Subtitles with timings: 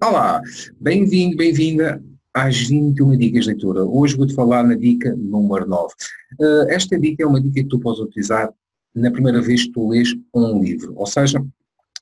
[0.00, 0.40] Olá,
[0.80, 2.00] bem-vindo, bem-vinda
[2.32, 3.84] às 21 dicas de leitura.
[3.84, 5.86] Hoje vou-te falar na dica número 9.
[5.86, 8.48] Uh, eh, esta dica é uma dica que tu podes utilizar
[8.94, 11.44] na primeira vez que tu lês um livro, ou seja,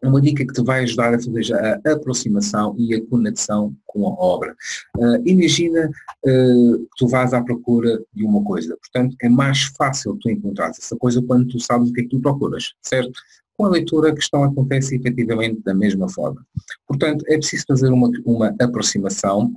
[0.02, 4.06] é uma dica que te vai ajudar a fazer a aproximação e a conexão com
[4.06, 4.54] a obra.
[4.98, 10.18] Uh, imagina uh, que tu vais à procura de uma coisa, portanto é mais fácil
[10.20, 13.18] tu encontrar essa coisa quando tu sabes o que é que tu procuras, certo?
[13.56, 16.44] Com a leitura a questão acontece efetivamente da mesma forma.
[16.86, 19.54] Portanto, é preciso fazer uma, uma aproximação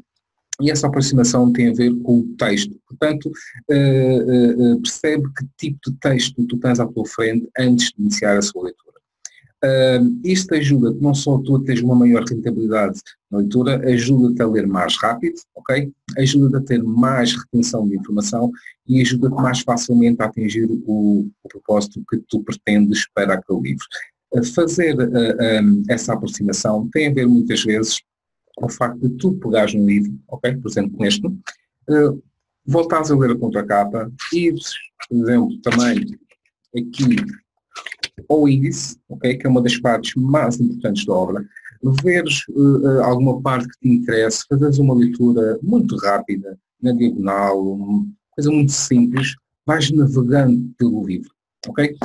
[0.62, 2.76] e essa aproximação tem a ver com o texto.
[2.88, 3.32] Portanto,
[3.70, 8.38] uh, uh, percebe que tipo de texto tu tens à tua frente antes de iniciar
[8.38, 8.89] a sua leitura.
[9.64, 14.48] Uh, isto ajuda não só tu a teres uma maior rentabilidade na leitura, ajuda-te a
[14.48, 15.92] ler mais rápido, ok?
[16.18, 18.52] Ajuda-te a ter mais retenção de informação
[18.88, 23.86] e ajuda-te mais facilmente a atingir o, o, propósito que tu pretendes para aquele livro.
[24.34, 28.00] Uh, fazer uh, um, essa aproximação tem a ver muitas vezes
[28.56, 30.56] com o facto de tu pegares um livro, ok?
[30.56, 32.24] Por exemplo, neste, uh,
[32.66, 34.54] voltares a ler a contracapa e,
[35.10, 36.18] por exemplo, também
[36.76, 37.16] aqui
[38.28, 41.46] ao índice, okay, que é uma das partes mais importantes da obra,
[42.04, 48.06] veres uh, alguma parte que te interesse, fazeres uma leitura muito rápida, na diagonal, uma
[48.32, 51.32] coisa muito simples, vais navegando pelo livro,
[51.68, 51.96] ok?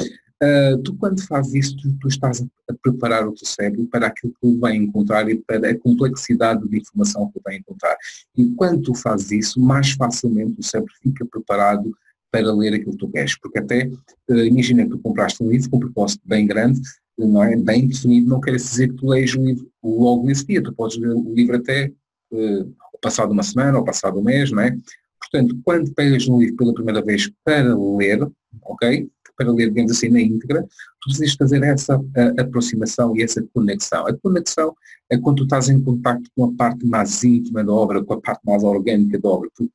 [0.43, 4.35] Uh, tu quando fazes isso, tu, tu, estás a preparar o teu cérebro para aquilo
[4.39, 7.97] que ele vai encontrar e para a complexidade de informação que ele vai encontrar.
[8.37, 11.97] E quando tu fazes isso, mais facilmente o cérebro fica preparado
[12.35, 13.89] para ler aquilo que tu queres, porque até,
[14.29, 16.81] uh, imagina que tu compraste um livro com um propósito bem grande,
[17.17, 17.55] não é?
[17.55, 20.99] Bem definido, não quer dizer que tu leis o livro logo nesse dia, tu podes
[20.99, 21.93] ler o livro até
[22.33, 24.77] uh, passado uma semana ou passado um mês, não é?
[25.21, 28.29] Portanto, quando pegas um livro pela primeira vez para ler,
[28.63, 29.09] ok?
[29.37, 34.09] Para ler, digamos assim, na íntegra, tu precisas fazer essa a, aproximação e essa conexão.
[34.09, 34.75] A conexão
[35.09, 38.21] é quando tu estás em contato com a parte mais íntima da obra, com a
[38.21, 39.49] parte mais orgânica da obra.
[39.55, 39.71] Tu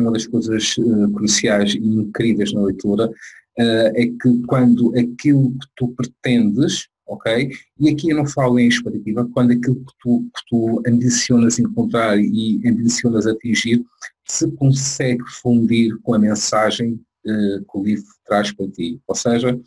[0.00, 5.66] uma das coisas uh, cruciais e incríveis na leitura uh, é que quando aquilo que
[5.76, 7.50] tu pretendes, ok?
[7.80, 12.18] E aqui eu não falo em expectativa, quando aquilo que tu, que tu ambicionas encontrar
[12.18, 13.84] e ambicionas atingir
[14.26, 19.00] se consegue fundir com a mensagem uh, que o livro traz para ti.
[19.06, 19.58] Ou seja,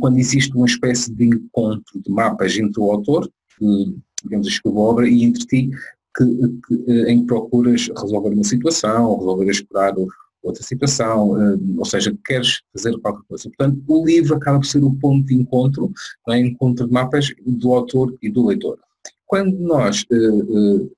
[0.00, 4.84] quando existe uma espécie de encontro de mapas entre o autor, que, digamos, escreveu a
[4.84, 5.70] obra, e entre ti,
[6.16, 6.24] que,
[6.66, 9.94] que, eh, em que procuras resolver uma situação resolver esperar
[10.42, 13.48] outra situação, eh, ou seja, queres fazer qualquer coisa.
[13.48, 15.92] Portanto, o livro acaba por ser o ponto de encontro,
[16.26, 16.40] não é?
[16.40, 18.78] encontro de mapas do autor e do leitor.
[19.26, 20.88] Quando nós, eh,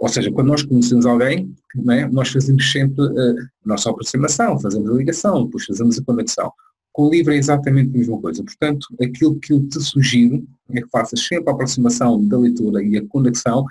[0.00, 1.52] ou seja, quando nós conhecemos alguém,
[1.90, 2.06] é?
[2.08, 3.34] nós fazemos sempre a
[3.64, 6.52] nossa aproximação, fazemos a ligação, depois fazemos a conexão.
[6.94, 8.44] Com o livro é exatamente a mesma coisa.
[8.44, 12.96] Portanto, aquilo que eu te sugiro é que faças sempre a aproximação da leitura e
[12.96, 13.64] a conexão,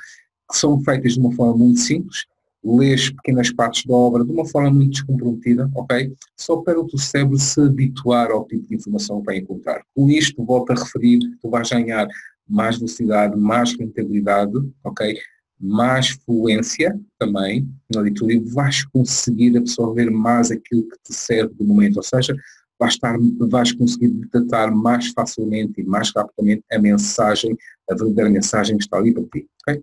[0.51, 2.25] que são feitas de uma forma muito simples,
[2.61, 6.13] lês pequenas partes da obra de uma forma muito descomprometida, ok?
[6.35, 9.81] Só para o teu cérebro se habituar ao tipo de informação que vai encontrar.
[9.95, 12.05] Com isto, volto a referir, tu vais ganhar
[12.45, 14.51] mais velocidade, mais rentabilidade,
[14.83, 15.17] ok?
[15.57, 21.63] Mais fluência também na leitura e vais conseguir absorver mais aquilo que te serve do
[21.63, 21.95] momento.
[21.95, 22.35] Ou seja,
[22.83, 27.55] vais, estar, vais conseguir detectar mais facilmente e mais rapidamente a mensagem,
[27.89, 29.47] a verdadeira mensagem que está ali para ti.
[29.61, 29.81] Okay?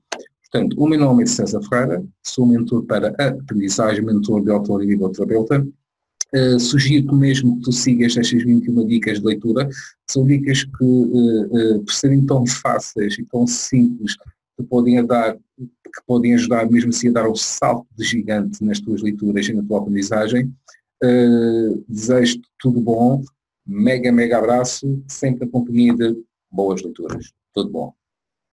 [0.50, 4.86] Portanto, o meu nome é César Ferreira, sou mentor para aprendizagem, mentor de autor e
[4.86, 5.66] biblioterapeuta.
[6.32, 9.68] Uh, sugiro mesmo que tu sigas estas 21 dicas de leitura,
[10.08, 14.16] são dicas que, uh, uh, por serem tão fáceis e tão simples,
[14.56, 18.78] que podem, dar, que podem ajudar mesmo assim a dar um salto de gigante nas
[18.78, 20.52] tuas leituras e na tua aprendizagem.
[21.02, 23.22] Uh, Desejo-te tudo bom,
[23.66, 27.32] mega, mega abraço, sempre a companhia de boas leituras.
[27.54, 27.99] Tudo bom.